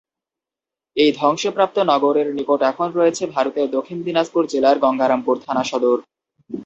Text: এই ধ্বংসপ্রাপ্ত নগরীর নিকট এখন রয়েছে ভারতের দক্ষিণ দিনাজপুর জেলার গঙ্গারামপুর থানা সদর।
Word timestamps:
এই 0.97 1.09
ধ্বংসপ্রাপ্ত 1.19 1.77
নগরীর 1.91 2.29
নিকট 2.37 2.59
এখন 2.71 2.87
রয়েছে 2.91 3.23
ভারতের 3.27 3.67
দক্ষিণ 3.75 3.97
দিনাজপুর 4.07 4.43
জেলার 4.51 4.77
গঙ্গারামপুর 4.83 5.35
থানা 5.45 5.63
সদর। 5.63 5.97